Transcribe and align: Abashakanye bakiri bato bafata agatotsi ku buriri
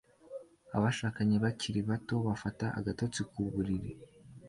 Abashakanye 0.77 1.35
bakiri 1.43 1.79
bato 1.89 2.15
bafata 2.27 2.65
agatotsi 2.79 3.19
ku 3.31 3.41
buriri 3.53 3.91